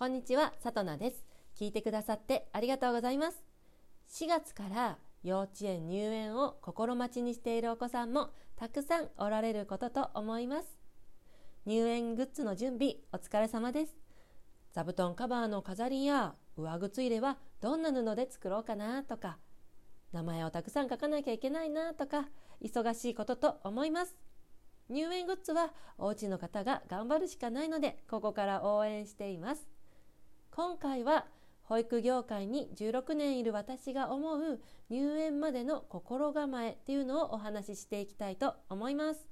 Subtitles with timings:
[0.00, 1.26] こんにちは、さとなです。
[1.54, 3.44] 聞いてくださってありがとうございます。
[4.08, 10.78] 4月から幼稚園入園を心待ちにしているお子さんもたくさんおられることと思います。
[11.66, 13.94] 入園グッズの準備お疲れ様です。
[14.72, 19.36] 座布団カバーの飾りや上靴入れはどんな布で作ろうかなとか、
[20.14, 22.30] 名前をたくさん書かなきゃいけないなとか、
[22.62, 24.16] 忙しいことと思います。
[24.88, 29.68] 入園グッズはお家の方が頑張るしかないので、ここから応援しています。
[30.60, 31.24] 今回は
[31.62, 34.60] 保育業界に16年いる私が思う
[34.90, 39.26] 入園までの心構えっていうのをお話ししていきたいと思います。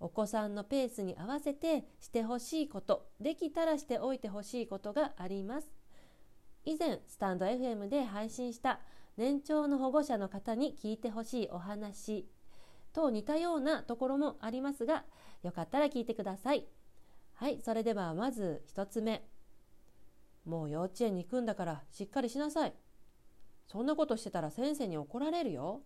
[0.00, 5.68] お子さんのペースに合わせてしてほしいことできたらしておいてほしいことがあります。
[6.66, 8.80] 以前スタンド FM で配信した
[9.16, 12.28] 年長の保護者の方に聞いてほしいお話
[12.92, 15.04] と似たようなところもありますが
[15.42, 16.66] よかったら聞いてください。
[17.32, 19.24] はいそれではまず1つ目。
[20.44, 22.74] もう幼稚園に行くんだからしっかりしなさい。
[23.66, 25.82] そんなことしてたら先生に怒られるよ。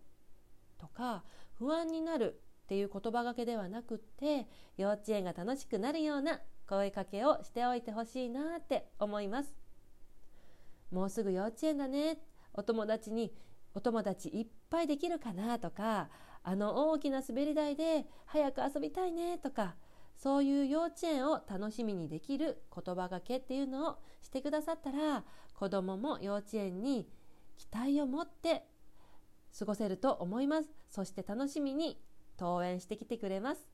[0.78, 9.55] とか不安になるっていう言葉がけではなくって幼稚園が楽しくなるような声かけをしておいてほしいなって思います。
[10.91, 12.19] もうすぐ幼稚園だね。
[12.53, 13.33] お友達に
[13.75, 16.09] お友達いっぱいできるかなとか
[16.43, 19.77] あの大きな滑り台で早く遊びたいねとか
[20.19, 25.25] そういう幼稚園を楽しみにできる言葉がけっていうのをしてくださったら
[25.55, 27.09] 子どもも幼稚園に
[27.57, 28.65] 期待を持って
[29.57, 30.71] 過ごせると思います。
[30.91, 32.01] そして楽しみに
[32.39, 33.67] 登園してきてくれます。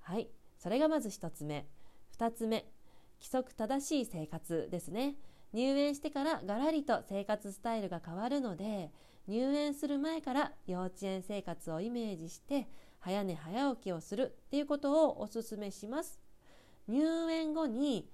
[0.00, 0.30] はい。
[0.56, 1.66] それがまず1つ目。
[2.16, 2.66] 2つ目。
[3.20, 5.16] 規則正しい生活ですね。
[5.52, 8.92] 入園してからガラリと生活スタイルが変わるので
[9.26, 12.68] 入園する前から幼稚園生活をイメージして
[13.00, 16.20] 早寝早起きをするっていうことをおすすめします。
[16.86, 18.10] 入園後に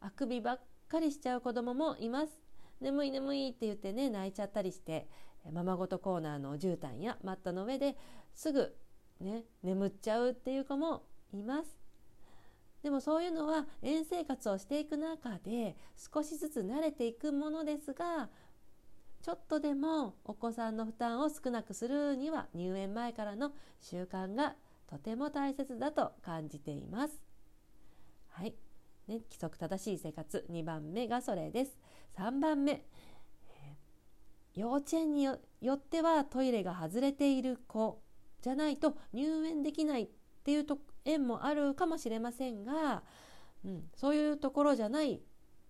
[0.00, 2.40] あくびばっかりしちゃう子供もいます。
[2.80, 5.08] 眠い眠いって言ってね泣いちゃったりして
[5.52, 7.96] ままごとコーナーの絨毯やマットの上で
[8.34, 8.74] すぐ
[9.20, 11.78] ね眠っちゃうっていう子もいます。
[12.82, 18.28] でもそういうのは園生活をしていく中で少しずつ慣れていくものですが
[19.22, 24.56] ちょっとでもお子さんの負担を少なくするには入園前からの習慣が
[24.88, 27.22] とても大切だと感じています。
[28.30, 28.54] はい、
[29.06, 31.78] ね、規則正しい生活2番目がそれです。
[32.18, 32.84] 3番目、
[34.54, 35.38] 幼稚園によ
[35.72, 38.02] ってはトイレが外れている子
[38.40, 40.08] じゃないと入園できないっ
[40.44, 43.02] ていうと園もあるかもしれませんが、
[43.64, 45.22] うん、そういうところじゃない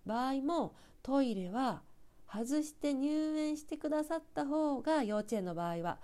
[0.05, 1.83] 場合もトイレは
[2.33, 5.99] 外して入園してくださった方が幼稚園の場合は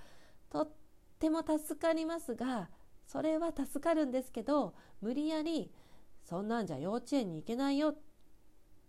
[0.52, 0.72] とっ
[1.18, 2.70] ても助かりますが
[3.08, 5.72] それは助かるんですけど無理やり
[6.24, 7.96] そんなんじゃ幼稚園に行けないよ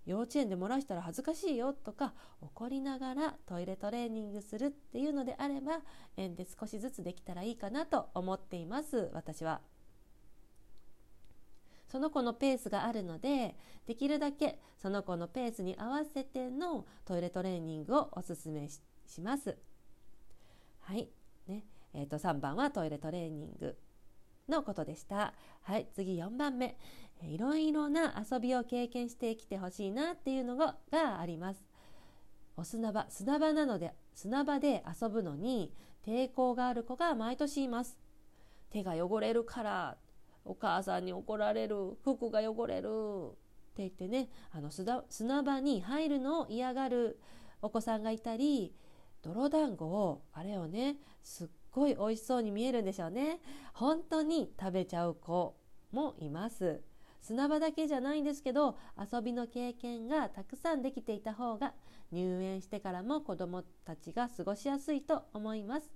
[0.05, 2.13] 幼稚園で漏らしたら恥ずかしいよとか
[2.43, 5.81] 怒りながらトイレトレーニングするっていうのであれば
[6.17, 9.61] 園で少しずつできたらいいかなと思っています私は。
[11.91, 13.57] その子のペースがあるので
[13.87, 19.57] できるだけその子のペースに合わせてのトイレトレーニングをおすすめします。
[20.81, 21.09] はい
[21.49, 23.77] ねえー、と3番はトイレトレーニング
[24.49, 25.35] のことでした。
[25.63, 26.77] はい、次4番目。
[27.23, 31.65] いろいろな遊びを経験してきてほしいなっていうのががあります。
[32.57, 35.73] お砂場、砂場なので砂場で遊ぶのに
[36.05, 37.99] 抵抗がある子が毎年います。
[38.71, 39.97] 手が汚れるから
[40.45, 43.33] お母さんに怒られる服が汚れるっ
[43.75, 47.21] て言ってねあの砂場に入るのを嫌がる
[47.63, 48.75] お子さんがいたり
[49.23, 53.41] 泥団子をあれをねすっごい美味しそうに見えるんでしょうね。
[53.75, 55.55] 本当に食べちゃう子
[55.93, 56.83] もいます。
[57.21, 61.75] 砂場だけじゃないんですけど遊びの経験がたくさんできていた方が
[62.11, 65.91] 入園してからも子どもたちが過ごしやすいと思います、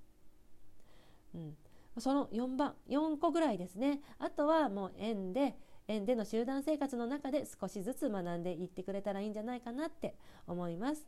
[1.35, 1.57] うん、
[1.99, 4.01] その4番4個ぐらいですね。
[4.19, 5.57] あとはもう園で
[5.87, 10.17] 園での集団生活の中で少しずつ学んでいってくれたらいいんじゃないかなって
[10.47, 11.07] 思います。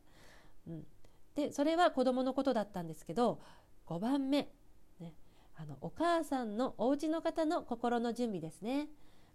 [0.69, 0.87] うん、
[1.35, 3.41] でそれは子どものことだったんですけど
[3.87, 4.51] 5番目、
[5.01, 5.15] ね、
[5.55, 8.89] あのお母さんのお家の方の心の準備ですね。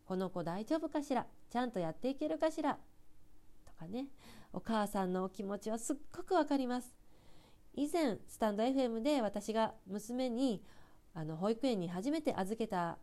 [0.06, 1.26] この子大丈夫かしら？
[1.50, 2.78] ちゃんとやっていけるかしら？
[3.66, 4.08] とかね。
[4.54, 6.94] お母さんのお気持ちはすっごくわかります。
[7.74, 10.62] 以前スタンド FM で私が娘に
[11.14, 12.98] あの保育園に初めて預けた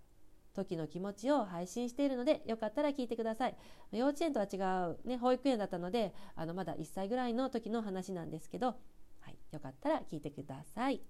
[0.54, 3.56] 時の気持ちを配信しているのでよかったら聞いてください。
[3.92, 4.56] 幼稚園とは違
[4.90, 8.68] う、ね、保育園だったのであのまだ1歳ぐらいの時の話なんですけど、
[9.20, 11.00] はい、よかったら聞いてください、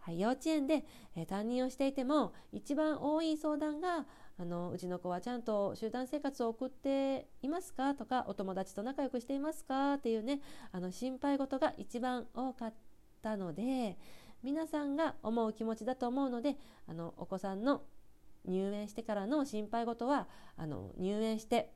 [0.00, 0.84] はい、幼稚園で、
[1.16, 4.06] えー、担任をしていても一番多い相談が
[4.40, 10.40] あのうちの子はちゃんと集団生活を送っていますかとかお友達と仲良くしていますかっていうね
[10.70, 12.74] あの心配事が一番多かっ
[13.20, 13.98] たので
[14.42, 16.56] 皆さんが思う気持ちだと思うので
[16.86, 17.82] あのお子さんの
[18.44, 21.70] 入園してからの心配事はあの入園して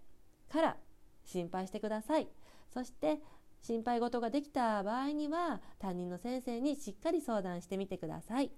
[0.51, 0.77] から
[1.25, 2.29] 心配してください
[2.73, 3.21] そして
[3.63, 8.51] 心配事ができた場合には担任の先生にしっかり相談してみてください。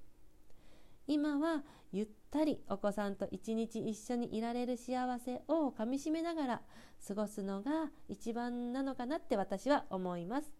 [1.06, 1.62] 今は
[1.92, 6.62] ゆったりお子さんと一日一緒にいられる幸せをかみしめながら
[7.06, 10.50] 過ごすのが一番なのかなって私は思います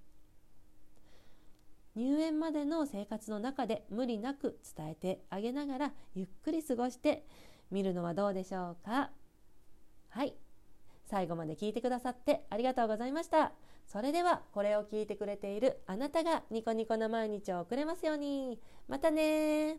[1.96, 7.24] 入園までの生活の中で無理なく伝えてあげながらゆっくり過ごして
[7.70, 9.10] みるのはどうでしょうか？
[10.08, 10.34] はい。
[11.06, 13.52] 最後まで聞いてくださってありがとうございました。
[13.86, 18.58] それではこれを聞いてくれているあなたがニコニコな毎日を送れますように。
[18.88, 19.78] またね